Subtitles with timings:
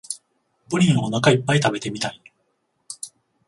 [0.67, 2.19] プリンをおなかいっぱい食べてみたい